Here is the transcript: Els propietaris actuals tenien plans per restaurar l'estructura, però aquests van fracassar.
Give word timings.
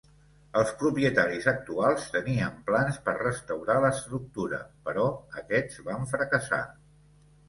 Els 0.59 0.69
propietaris 0.83 1.43
actuals 1.51 2.07
tenien 2.15 2.55
plans 2.69 2.97
per 3.09 3.13
restaurar 3.17 3.75
l'estructura, 3.83 4.63
però 4.89 5.05
aquests 5.43 5.79
van 5.91 6.09
fracassar. 6.15 6.61